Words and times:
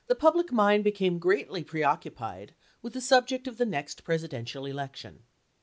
xii. 0.11 0.29
mind 0.49 0.83
became 0.83 1.19
greatly 1.19 1.63
preoccupied 1.63 2.55
with 2.81 2.93
the 2.93 2.99
subject 3.01 3.47
of 3.47 3.57
the 3.59 3.67
next 3.67 4.03
Presidential 4.03 4.65
election. 4.65 5.21